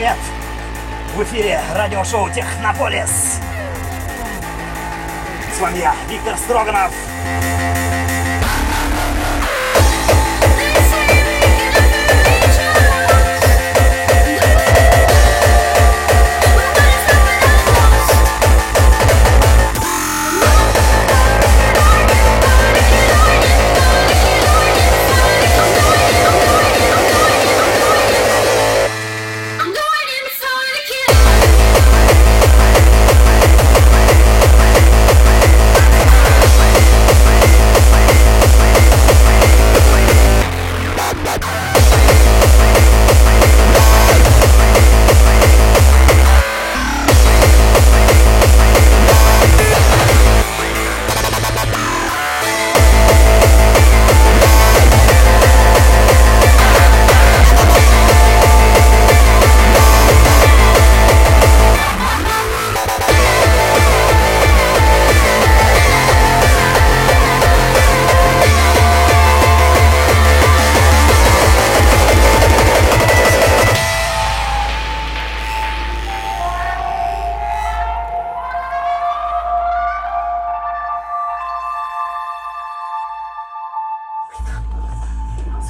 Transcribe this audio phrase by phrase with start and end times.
[0.00, 0.16] привет!
[1.14, 3.38] В эфире радиошоу «Технополис».
[5.54, 6.90] С вами я, Виктор Строганов.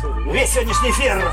[0.02, 1.30] Весь сегодняшний эфир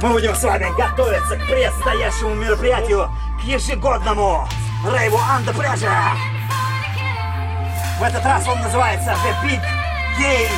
[0.00, 4.48] мы будем с вами готовиться к предстоящему мероприятию, к ежегодному
[4.90, 6.14] рейву Анда Пляжа.
[8.00, 9.60] В этот раз он называется The Big
[10.18, 10.48] Gay.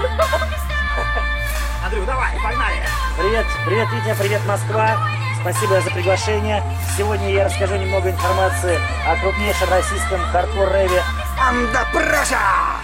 [1.84, 2.82] Андрю, давай, погнали.
[3.18, 4.96] Привет, привет, Витя, привет, Москва.
[5.40, 6.62] Спасибо за приглашение.
[6.96, 11.02] Сегодня я расскажу немного информации о крупнейшем российском хардкор-рэве.
[11.40, 12.79] Анда Пляжа.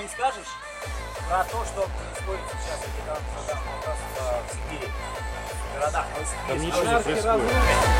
[0.00, 0.48] Что-нибудь скажешь
[1.28, 3.20] про то, что происходит сейчас где-то
[4.16, 4.88] в Сибири?
[4.88, 6.06] В городах
[6.48, 7.14] Новосибирске.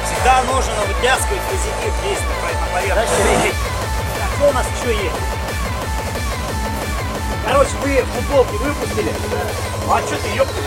[0.07, 2.23] Всегда нужен вытягивать позитив здесь,
[2.59, 3.53] на поверхности.
[4.19, 5.21] Так, что у нас еще есть?
[7.47, 9.13] Короче, вы футболки выпустили.
[9.91, 10.61] А что ты, ёпта?